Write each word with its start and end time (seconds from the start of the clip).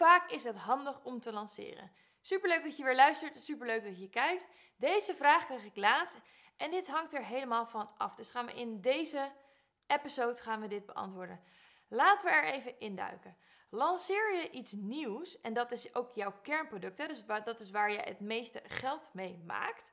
vaak 0.00 0.30
is 0.30 0.44
het 0.44 0.56
handig 0.56 1.00
om 1.02 1.20
te 1.20 1.32
lanceren? 1.32 1.92
Superleuk 2.20 2.62
dat 2.62 2.76
je 2.76 2.84
weer 2.84 2.94
luistert, 2.94 3.40
superleuk 3.40 3.84
dat 3.84 4.00
je 4.00 4.08
kijkt. 4.08 4.48
Deze 4.76 5.14
vraag 5.14 5.46
kreeg 5.46 5.64
ik 5.64 5.76
laatst 5.76 6.20
en 6.56 6.70
dit 6.70 6.88
hangt 6.88 7.14
er 7.14 7.24
helemaal 7.24 7.66
van 7.66 7.90
af. 7.96 8.14
Dus 8.14 8.30
gaan 8.30 8.46
we 8.46 8.52
in 8.52 8.80
deze 8.80 9.32
episode 9.86 10.42
gaan 10.42 10.60
we 10.60 10.66
dit 10.66 10.86
beantwoorden. 10.86 11.40
Laten 11.88 12.28
we 12.28 12.34
er 12.34 12.44
even 12.44 12.80
induiken. 12.80 13.36
Lanceer 13.70 14.34
je 14.34 14.50
iets 14.50 14.72
nieuws, 14.72 15.40
en 15.40 15.52
dat 15.52 15.70
is 15.70 15.94
ook 15.94 16.10
jouw 16.10 16.32
kernproduct, 16.42 16.98
hè, 16.98 17.06
dus 17.06 17.26
dat 17.26 17.60
is 17.60 17.70
waar 17.70 17.92
je 17.92 17.98
het 17.98 18.20
meeste 18.20 18.62
geld 18.66 19.10
mee 19.12 19.42
maakt, 19.46 19.92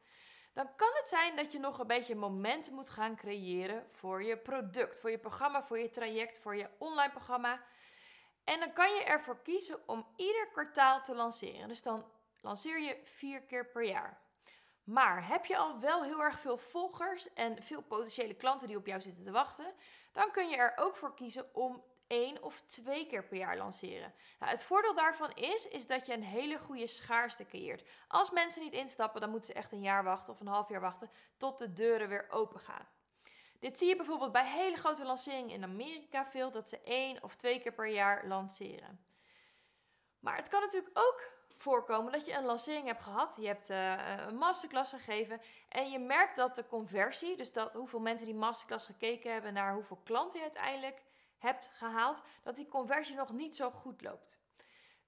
dan 0.54 0.76
kan 0.76 0.90
het 0.94 1.08
zijn 1.08 1.36
dat 1.36 1.52
je 1.52 1.60
nog 1.60 1.80
een 1.80 1.88
beetje 1.88 2.16
momenten 2.16 2.74
moet 2.74 2.90
gaan 2.90 3.16
creëren 3.16 3.86
voor 3.90 4.24
je 4.24 4.38
product, 4.38 5.00
voor 5.00 5.12
je 5.12 5.18
programma, 5.18 5.64
voor 5.64 5.80
je 5.80 5.90
traject, 5.90 6.40
voor 6.40 6.56
je 6.56 6.70
online 6.78 7.12
programma. 7.12 7.62
En 8.48 8.60
dan 8.60 8.74
kan 8.74 8.94
je 8.94 9.04
ervoor 9.04 9.42
kiezen 9.42 9.88
om 9.88 10.08
ieder 10.16 10.48
kwartaal 10.48 11.02
te 11.02 11.16
lanceren. 11.16 11.68
Dus 11.68 11.82
dan 11.82 12.06
lanceer 12.42 12.80
je 12.80 12.98
vier 13.04 13.42
keer 13.42 13.66
per 13.66 13.84
jaar. 13.84 14.22
Maar 14.84 15.28
heb 15.28 15.46
je 15.46 15.58
al 15.58 15.80
wel 15.80 16.04
heel 16.04 16.24
erg 16.24 16.40
veel 16.40 16.58
volgers 16.58 17.34
en 17.34 17.64
veel 17.64 17.82
potentiële 17.82 18.34
klanten 18.34 18.68
die 18.68 18.78
op 18.78 18.86
jou 18.86 19.02
zitten 19.02 19.24
te 19.24 19.32
wachten, 19.32 19.74
dan 20.12 20.32
kun 20.32 20.50
je 20.50 20.56
er 20.56 20.74
ook 20.76 20.96
voor 20.96 21.16
kiezen 21.16 21.56
om 21.56 21.84
één 22.08 22.44
of 22.44 22.62
twee 22.62 23.08
keer 23.08 23.24
per 23.24 23.38
jaar 23.38 23.58
lanceren. 23.58 24.14
Nou, 24.40 24.52
het 24.52 24.64
voordeel 24.64 24.96
daarvan 24.96 25.32
is, 25.32 25.68
is 25.68 25.88
dat 25.88 26.06
je 26.06 26.14
een 26.14 26.24
hele 26.24 26.60
goede 26.60 26.88
schaarste 26.88 27.46
creëert. 27.46 27.90
Als 28.08 28.32
mensen 28.32 28.62
niet 28.62 28.74
instappen, 28.74 29.22
dan 29.22 29.30
moeten 29.30 29.54
ze 29.54 29.60
echt 29.60 29.72
een 29.72 29.82
jaar 29.82 30.04
wachten 30.04 30.34
of 30.34 30.40
een 30.40 30.48
half 30.48 30.70
jaar 30.70 30.82
wachten 30.82 31.10
tot 31.38 31.58
de 31.58 31.74
deuren 31.74 32.10
weer 32.10 32.30
open 32.30 32.60
gaan. 32.60 32.88
Dit 33.60 33.78
zie 33.78 33.88
je 33.88 33.96
bijvoorbeeld 33.96 34.32
bij 34.32 34.52
hele 34.52 34.78
grote 34.78 35.06
lanceringen 35.06 35.56
in 35.56 35.64
Amerika 35.64 36.26
veel, 36.26 36.52
dat 36.52 36.70
ze 36.70 36.82
één 36.82 37.24
of 37.24 37.36
twee 37.36 37.60
keer 37.60 37.74
per 37.74 37.88
jaar 37.88 38.28
lanceren. 38.28 39.06
Maar 40.20 40.36
het 40.36 40.50
kan 40.50 40.62
natuurlijk 40.62 41.00
ook 41.00 41.36
voorkomen 41.58 42.12
dat 42.12 42.26
je 42.26 42.34
een 42.34 42.46
lancering 42.46 42.86
hebt 42.86 43.04
gehad, 43.04 43.38
je 43.40 43.48
hebt 43.48 43.70
uh, 43.70 44.28
een 44.28 44.38
masterclass 44.38 44.92
gegeven 44.92 45.42
en 45.70 45.92
je 45.92 46.00
merkt 46.00 46.36
dat 46.36 46.56
de 46.56 46.68
conversie, 46.68 47.38
dus 47.38 47.54
dat 47.54 47.74
hoeveel 47.74 48.00
mensen 48.00 48.26
die 48.26 48.36
masterclass 48.36 48.86
gekeken 48.86 49.32
hebben 49.32 49.54
naar 49.54 49.74
hoeveel 49.74 50.00
klanten 50.04 50.38
je 50.38 50.44
uiteindelijk 50.44 51.04
hebt 51.38 51.68
gehaald, 51.74 52.22
dat 52.44 52.56
die 52.56 52.68
conversie 52.68 53.16
nog 53.16 53.34
niet 53.34 53.56
zo 53.56 53.72
goed 53.72 54.02
loopt. 54.02 54.40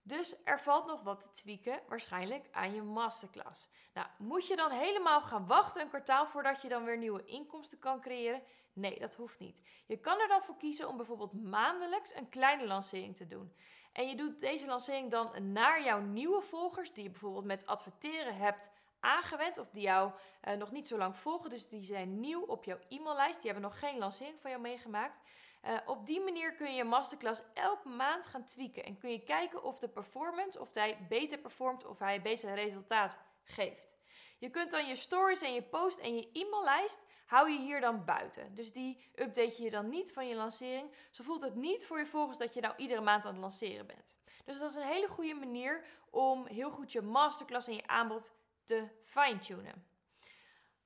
Dus 0.10 0.36
er 0.44 0.60
valt 0.60 0.86
nog 0.86 1.02
wat 1.02 1.22
te 1.22 1.30
tweaken, 1.32 1.82
waarschijnlijk 1.88 2.48
aan 2.52 2.74
je 2.74 2.82
masterclass. 2.82 3.68
Nou, 3.94 4.08
moet 4.18 4.48
je 4.48 4.56
dan 4.56 4.72
helemaal 4.72 5.22
gaan 5.22 5.48
wachten 5.48 5.82
een 5.82 5.88
kwartaal 5.88 6.28
voordat 6.28 6.62
je 6.62 6.68
dan 6.68 6.84
weer 6.84 6.98
nieuwe 6.98 7.26
inkomsten 7.26 7.80
kan 7.80 8.02
creëren? 8.02 8.42
Nee, 8.74 9.00
dat 9.00 9.16
hoeft 9.16 9.40
niet. 9.40 9.64
Je 9.88 9.98
kan 9.98 10.20
er 10.20 10.28
dan 10.28 10.44
voor 10.44 10.58
kiezen 10.58 10.88
om 10.88 10.98
bijvoorbeeld 10.98 11.34
maandelijks 11.34 12.16
een 12.16 12.30
kleine 12.30 12.68
lancering 12.68 13.16
te 13.16 13.28
doen. 13.28 13.54
En 13.94 14.08
je 14.08 14.16
doet 14.16 14.40
deze 14.40 14.66
lancering 14.66 15.12
dan 15.12 15.52
naar 15.52 15.84
jouw 15.84 16.00
nieuwe 16.00 16.42
volgers, 16.42 16.94
die 16.94 17.04
je 17.04 17.10
bijvoorbeeld 17.10 17.46
met 17.46 17.66
adverteren 17.66 18.36
hebt 18.36 18.72
aangewend 19.00 19.58
of 19.58 19.70
die 19.70 19.84
jou 19.84 20.12
uh, 20.48 20.54
nog 20.54 20.72
niet 20.72 20.88
zo 20.88 20.98
lang 20.98 21.18
volgen. 21.18 21.50
Dus 21.50 21.68
die 21.68 21.84
zijn 21.84 22.20
nieuw 22.20 22.42
op 22.42 22.64
jouw 22.64 22.80
e-maillijst. 22.90 23.42
Die 23.42 23.52
hebben 23.52 23.70
nog 23.70 23.80
geen 23.80 23.98
lancering 23.98 24.42
van 24.42 24.50
jou 24.50 24.62
meegemaakt. 24.62 25.22
Uh, 25.66 25.78
op 25.86 26.06
die 26.06 26.22
manier 26.22 26.56
kun 26.56 26.70
je 26.70 26.76
je 26.76 26.84
masterclass 26.84 27.42
elke 27.54 27.90
maand 27.90 28.26
gaan 28.28 28.46
tweaken. 28.46 28.84
En 28.84 28.98
kun 28.98 29.12
je 29.12 29.24
kijken 29.24 29.64
of 29.64 29.80
de 29.80 29.90
performance, 29.90 30.60
of 30.60 30.74
hij 30.74 31.06
beter 31.10 31.38
performt, 31.38 31.86
of 31.86 32.00
hij 32.00 32.22
beter 32.22 32.54
resultaat 32.54 33.20
geeft. 33.44 33.98
Je 34.38 34.50
kunt 34.50 34.72
dan 34.72 34.88
je 34.88 34.96
stories 34.96 35.42
en 35.42 35.54
je 35.54 35.64
post 35.64 36.00
en 36.00 36.16
je 36.16 36.30
e-maillijst 36.32 37.06
hou 37.26 37.50
je 37.50 37.60
hier 37.60 37.82
dan 37.82 38.06
buiten. 38.06 38.56
Dus 38.56 38.74
die 38.74 39.12
update 39.16 39.64
je 39.64 39.70
dan 39.70 39.90
niet 39.90 40.12
van 40.14 40.28
je 40.28 40.36
lancering. 40.36 40.94
Zo 41.10 41.24
voelt 41.24 41.42
het 41.42 41.56
niet 41.56 41.86
voor 41.86 42.00
je 42.00 42.06
volgers 42.06 42.38
dat 42.38 42.54
je 42.54 42.62
nou 42.62 42.74
iedere 42.78 43.02
maand 43.02 43.26
aan 43.26 43.32
het 43.32 43.42
lanceren 43.42 43.88
bent. 43.88 44.18
Dus 44.46 44.60
dat 44.60 44.70
is 44.70 44.76
een 44.76 44.82
hele 44.82 45.08
goede 45.08 45.34
manier 45.34 45.86
om 46.10 46.46
heel 46.46 46.72
goed 46.72 46.92
je 46.92 47.02
masterclass 47.02 47.68
en 47.68 47.74
je 47.74 47.88
aanbod 47.88 48.32
te 48.64 48.88
fine-tunen. 49.04 49.89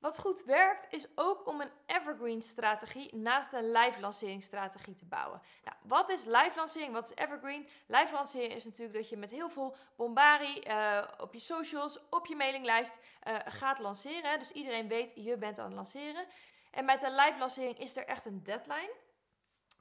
Wat 0.03 0.19
goed 0.19 0.43
werkt 0.43 0.85
is 0.89 1.07
ook 1.15 1.47
om 1.47 1.61
een 1.61 1.71
evergreen 1.85 2.41
strategie 2.41 3.15
naast 3.15 3.53
een 3.53 3.71
live 3.71 3.99
lanceringsstrategie 3.99 4.93
te 4.93 5.05
bouwen. 5.05 5.41
Nou, 5.63 5.77
wat 5.81 6.09
is 6.09 6.25
live 6.25 6.51
lancering? 6.55 6.93
Wat 6.93 7.09
is 7.09 7.15
evergreen? 7.15 7.67
Live 7.87 8.13
lancering 8.13 8.53
is 8.53 8.65
natuurlijk 8.65 8.93
dat 8.93 9.09
je 9.09 9.17
met 9.17 9.31
heel 9.31 9.49
veel 9.49 9.75
bombari 9.95 10.63
uh, 10.67 11.03
op 11.17 11.33
je 11.33 11.39
socials, 11.39 11.99
op 12.09 12.25
je 12.25 12.35
mailinglijst 12.35 12.97
uh, 13.27 13.35
gaat 13.45 13.79
lanceren. 13.79 14.39
Dus 14.39 14.51
iedereen 14.51 14.87
weet 14.87 15.11
je 15.15 15.37
bent 15.37 15.59
aan 15.59 15.65
het 15.65 15.75
lanceren. 15.75 16.25
En 16.71 16.85
met 16.85 17.03
een 17.03 17.15
live 17.15 17.39
lancering 17.39 17.79
is 17.79 17.97
er 17.97 18.05
echt 18.05 18.25
een 18.25 18.43
deadline. 18.43 18.93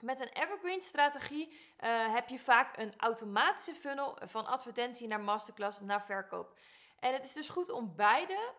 Met 0.01 0.21
een 0.21 0.43
evergreen 0.43 0.81
strategie 0.81 1.49
uh, 1.49 2.13
heb 2.15 2.29
je 2.29 2.39
vaak 2.39 2.77
een 2.77 2.95
automatische 2.97 3.75
funnel 3.75 4.19
van 4.25 4.47
advertentie 4.47 5.09
naar 5.09 5.21
masterclass 5.21 5.81
naar 5.81 6.03
verkoop. 6.03 6.59
En 6.99 7.13
het 7.13 7.25
is 7.25 7.33
dus 7.33 7.49
goed 7.49 7.71
om 7.71 7.93
beide 7.97 8.53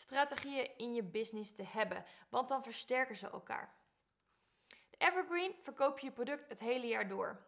strategieën 0.00 0.70
in 0.76 0.94
je 0.94 1.02
business 1.02 1.54
te 1.54 1.64
hebben, 1.64 2.04
want 2.28 2.48
dan 2.48 2.62
versterken 2.62 3.16
ze 3.16 3.30
elkaar. 3.30 3.74
De 4.66 4.96
evergreen 4.98 5.54
verkoop 5.60 5.98
je 5.98 6.06
je 6.06 6.12
product 6.12 6.48
het 6.48 6.60
hele 6.60 6.86
jaar 6.86 7.08
door. 7.08 7.44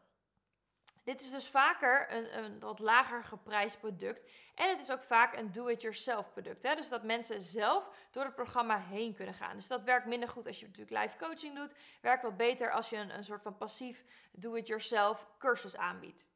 Dit 1.09 1.21
is 1.21 1.31
dus 1.31 1.49
vaker 1.49 2.13
een, 2.13 2.39
een 2.39 2.61
wat 2.61 2.79
lager 2.79 3.25
geprijsd 3.25 3.79
product. 3.79 4.25
En 4.55 4.69
het 4.69 4.81
is 4.81 4.91
ook 4.91 5.03
vaak 5.03 5.37
een 5.37 5.53
do-it-yourself 5.53 6.33
product. 6.33 6.63
Hè? 6.63 6.75
Dus 6.75 6.89
dat 6.89 7.03
mensen 7.03 7.41
zelf 7.41 7.91
door 8.11 8.25
het 8.25 8.35
programma 8.35 8.79
heen 8.79 9.15
kunnen 9.15 9.35
gaan. 9.35 9.57
Dus 9.57 9.67
dat 9.67 9.85
werkt 9.85 10.07
minder 10.07 10.29
goed 10.29 10.47
als 10.47 10.61
je 10.61 10.67
natuurlijk 10.67 11.03
live 11.03 11.17
coaching 11.17 11.57
doet. 11.57 11.75
Werkt 12.01 12.23
wat 12.23 12.37
beter 12.37 12.73
als 12.73 12.91
je 12.91 12.97
een, 12.97 13.17
een 13.17 13.25
soort 13.25 13.43
van 13.43 13.57
passief 13.57 14.05
do-it-yourself 14.33 15.27
cursus 15.39 15.77
aanbiedt. 15.77 16.27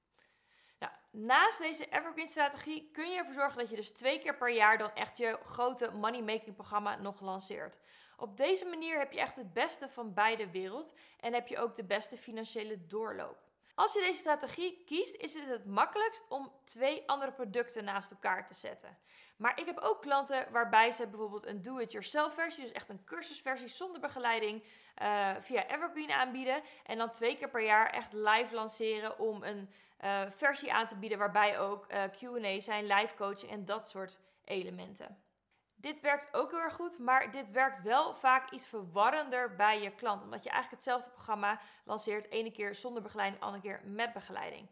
Nou, 0.82 0.94
naast 1.10 1.58
deze 1.58 1.86
evergreen 1.90 2.28
strategie 2.28 2.90
kun 2.92 3.10
je 3.10 3.16
ervoor 3.16 3.34
zorgen 3.34 3.58
dat 3.58 3.70
je 3.70 3.76
dus 3.76 3.90
twee 3.90 4.18
keer 4.18 4.36
per 4.36 4.50
jaar 4.50 4.78
dan 4.78 4.90
echt 4.94 5.16
je 5.16 5.38
grote 5.42 5.90
money 5.92 6.22
making 6.22 6.54
programma 6.54 6.96
nog 6.96 7.20
lanceert. 7.20 7.78
Op 8.16 8.36
deze 8.36 8.64
manier 8.64 8.98
heb 8.98 9.12
je 9.12 9.20
echt 9.20 9.36
het 9.36 9.52
beste 9.52 9.88
van 9.88 10.14
beide 10.14 10.50
wereld 10.50 10.94
en 11.20 11.32
heb 11.32 11.48
je 11.48 11.58
ook 11.58 11.74
de 11.74 11.84
beste 11.84 12.16
financiële 12.16 12.86
doorloop. 12.86 13.38
Als 13.74 13.92
je 13.92 14.00
deze 14.00 14.18
strategie 14.18 14.82
kiest, 14.86 15.16
is 15.16 15.34
het 15.34 15.48
het 15.48 15.66
makkelijkst 15.66 16.24
om 16.28 16.52
twee 16.64 17.08
andere 17.08 17.32
producten 17.32 17.84
naast 17.84 18.10
elkaar 18.10 18.46
te 18.46 18.54
zetten. 18.54 18.98
Maar 19.36 19.60
ik 19.60 19.66
heb 19.66 19.78
ook 19.78 20.02
klanten 20.02 20.46
waarbij 20.50 20.90
ze 20.90 21.06
bijvoorbeeld 21.06 21.46
een 21.46 21.62
do-it-yourself 21.62 22.34
versie, 22.34 22.62
dus 22.62 22.72
echt 22.72 22.88
een 22.88 23.04
cursusversie 23.04 23.68
zonder 23.68 24.00
begeleiding, 24.00 24.62
uh, 25.02 25.30
via 25.40 25.66
Evergreen 25.66 26.10
aanbieden. 26.10 26.62
En 26.86 26.98
dan 26.98 27.10
twee 27.10 27.36
keer 27.36 27.50
per 27.50 27.64
jaar 27.64 27.90
echt 27.90 28.12
live 28.12 28.54
lanceren 28.54 29.18
om 29.18 29.42
een 29.42 29.70
uh, 30.04 30.22
versie 30.30 30.72
aan 30.72 30.86
te 30.86 30.96
bieden 30.96 31.18
waarbij 31.18 31.58
ook 31.58 31.92
uh, 31.92 32.02
QA 32.02 32.60
zijn, 32.60 32.86
live 32.86 33.14
coaching 33.14 33.50
en 33.50 33.64
dat 33.64 33.88
soort 33.88 34.20
elementen. 34.44 35.22
Dit 35.82 36.00
werkt 36.00 36.34
ook 36.34 36.50
heel 36.50 36.60
erg 36.60 36.74
goed, 36.74 36.98
maar 36.98 37.30
dit 37.30 37.50
werkt 37.50 37.82
wel 37.82 38.14
vaak 38.14 38.50
iets 38.50 38.66
verwarrender 38.66 39.54
bij 39.56 39.82
je 39.82 39.94
klant. 39.94 40.22
Omdat 40.22 40.44
je 40.44 40.50
eigenlijk 40.50 40.82
hetzelfde 40.82 41.10
programma 41.10 41.60
lanceert, 41.84 42.30
ene 42.30 42.52
keer 42.52 42.74
zonder 42.74 43.02
begeleiding, 43.02 43.42
andere 43.42 43.62
keer 43.62 43.80
met 43.84 44.12
begeleiding. 44.12 44.68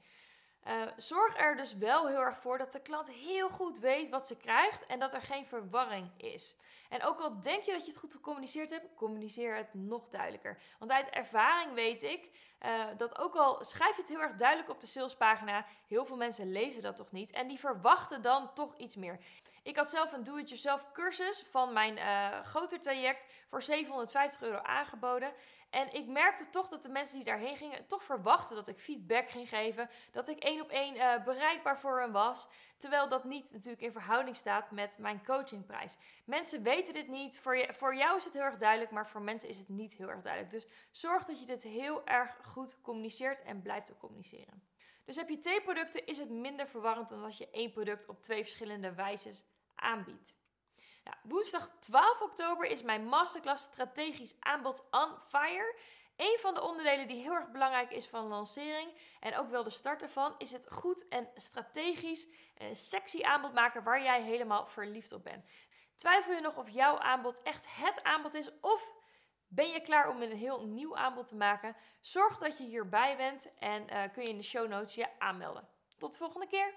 Uh, 0.69 0.83
zorg 0.97 1.39
er 1.39 1.57
dus 1.57 1.77
wel 1.77 2.09
heel 2.09 2.21
erg 2.21 2.37
voor 2.37 2.59
dat 2.59 2.73
de 2.73 2.83
klant 2.83 3.11
heel 3.11 3.49
goed 3.49 3.79
weet 3.79 4.09
wat 4.09 4.27
ze 4.27 4.37
krijgt 4.37 4.87
en 4.87 4.99
dat 4.99 5.13
er 5.13 5.23
geen 5.23 5.47
verwarring 5.47 6.11
is. 6.17 6.57
En 6.89 7.03
ook 7.03 7.21
al 7.21 7.41
denk 7.41 7.65
je 7.65 7.73
dat 7.73 7.81
je 7.81 7.91
het 7.91 8.01
goed 8.01 8.13
gecommuniceerd 8.13 8.71
hebt, 8.71 8.95
communiceer 8.95 9.57
het 9.57 9.75
nog 9.75 10.09
duidelijker. 10.09 10.59
Want 10.79 10.91
uit 10.91 11.09
ervaring 11.09 11.75
weet 11.75 12.03
ik 12.03 12.31
uh, 12.67 12.85
dat 12.97 13.19
ook 13.19 13.35
al 13.35 13.65
schrijf 13.65 13.95
je 13.95 14.01
het 14.01 14.11
heel 14.11 14.21
erg 14.21 14.37
duidelijk 14.37 14.71
op 14.71 14.81
de 14.81 14.87
salespagina, 14.87 15.65
heel 15.87 16.05
veel 16.05 16.17
mensen 16.17 16.53
lezen 16.53 16.83
dat 16.83 16.97
toch 16.97 17.13
niet 17.13 17.31
en 17.31 17.49
die 17.49 17.59
verwachten 17.59 18.23
dan 18.23 18.55
toch 18.55 18.77
iets 18.77 18.97
meer. 18.97 19.19
Ik 19.63 19.77
had 19.77 19.91
zelf 19.91 20.13
een 20.13 20.25
do-it-yourself 20.25 20.93
cursus 20.93 21.43
van 21.51 21.73
mijn 21.73 21.97
uh, 21.97 22.41
groter 22.41 22.81
traject 22.81 23.27
voor 23.49 23.63
750 23.63 24.43
euro 24.43 24.63
aangeboden. 24.63 25.33
En 25.71 25.93
ik 25.93 26.07
merkte 26.07 26.51
toch 26.51 26.69
dat 26.69 26.83
de 26.83 26.89
mensen 26.89 27.17
die 27.17 27.25
daarheen 27.25 27.57
gingen 27.57 27.87
toch 27.87 28.05
verwachten 28.05 28.57
dat 28.57 28.69
ik 28.69 28.79
feedback 28.79 29.31
ging 29.31 29.49
geven. 29.49 29.91
Dat 30.11 30.29
ik 30.29 30.39
één 30.39 30.61
op 30.61 30.71
één 30.71 30.97
uh, 30.97 31.25
bereikbaar 31.25 31.79
voor 31.79 32.01
hen 32.01 32.13
was. 32.13 32.49
Terwijl 32.79 33.09
dat 33.09 33.25
niet 33.25 33.53
natuurlijk 33.53 33.83
in 33.83 33.93
verhouding 33.93 34.37
staat 34.37 34.71
met 34.71 34.99
mijn 34.99 35.25
coachingprijs. 35.25 35.97
Mensen 36.25 36.63
weten 36.63 36.93
dit 36.93 37.09
niet. 37.09 37.39
Voor, 37.39 37.57
je, 37.57 37.73
voor 37.73 37.97
jou 37.97 38.17
is 38.17 38.25
het 38.25 38.33
heel 38.33 38.43
erg 38.43 38.57
duidelijk, 38.57 38.91
maar 38.91 39.09
voor 39.09 39.23
mensen 39.23 39.49
is 39.49 39.59
het 39.59 39.69
niet 39.69 39.95
heel 39.95 40.09
erg 40.09 40.23
duidelijk. 40.23 40.53
Dus 40.53 40.67
zorg 40.91 41.25
dat 41.25 41.41
je 41.41 41.47
dit 41.47 41.63
heel 41.63 42.07
erg 42.07 42.37
goed 42.43 42.81
communiceert 42.81 43.43
en 43.43 43.63
blijft 43.63 43.93
ook 43.93 43.99
communiceren. 43.99 44.63
Dus 45.05 45.17
heb 45.17 45.29
je 45.29 45.39
twee 45.39 45.63
producten, 45.63 46.07
is 46.07 46.19
het 46.19 46.31
minder 46.31 46.69
verwarrend 46.69 47.09
dan 47.09 47.25
als 47.25 47.39
je 47.39 47.51
één 47.51 47.71
product 47.71 48.09
op 48.09 48.23
twee 48.23 48.43
verschillende 48.43 48.95
wijzes 48.95 49.45
aanbiedt. 49.81 50.37
Nou, 51.05 51.17
woensdag 51.23 51.69
12 51.79 52.21
oktober 52.21 52.67
is 52.67 52.83
mijn 52.83 53.05
masterclass 53.05 53.65
strategisch 53.65 54.37
aanbod 54.41 54.85
on 54.91 55.17
fire. 55.29 55.79
Een 56.17 56.39
van 56.41 56.55
de 56.55 56.63
onderdelen 56.63 57.07
die 57.07 57.23
heel 57.23 57.33
erg 57.33 57.51
belangrijk 57.51 57.93
is 57.93 58.07
van 58.07 58.27
lancering 58.27 58.91
en 59.21 59.37
ook 59.37 59.51
wel 59.51 59.63
de 59.63 59.71
start 59.71 60.03
ervan, 60.03 60.35
is 60.39 60.53
het 60.53 60.73
goed 60.73 61.09
en 61.09 61.29
strategisch 61.35 62.29
en 62.55 62.77
sexy 62.77 63.23
aanbod 63.23 63.53
maken 63.53 63.83
waar 63.83 64.03
jij 64.03 64.23
helemaal 64.23 64.67
verliefd 64.67 65.13
op 65.13 65.25
bent. 65.25 65.45
Twijfel 65.97 66.33
je 66.33 66.41
nog 66.41 66.57
of 66.57 66.71
jouw 66.71 66.99
aanbod 66.99 67.43
echt 67.43 67.77
het 67.77 68.03
aanbod 68.03 68.35
is 68.35 68.61
of 68.61 68.93
ben 69.49 69.69
je 69.69 69.81
klaar 69.81 70.09
om 70.09 70.23
een 70.23 70.37
heel 70.37 70.67
nieuw 70.67 70.97
aanbod 70.97 71.27
te 71.27 71.37
maken? 71.37 71.77
Zorg 72.01 72.39
dat 72.39 72.59
je 72.59 72.65
hierbij 72.65 73.17
bent 73.17 73.55
en 73.59 73.83
uh, 73.83 74.03
kun 74.13 74.23
je 74.23 74.29
in 74.29 74.37
de 74.37 74.43
show 74.43 74.69
notes 74.69 74.95
je 74.95 75.19
aanmelden. 75.19 75.69
Tot 75.99 76.13
de 76.13 76.19
volgende 76.19 76.47
keer. 76.47 76.75